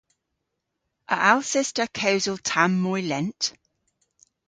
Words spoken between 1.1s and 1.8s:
A allses